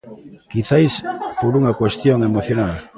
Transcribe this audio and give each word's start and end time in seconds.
Quizais 0.51 0.93
por 1.39 1.51
unha 1.59 1.77
cuestión 1.81 2.19
emocional. 2.29 2.73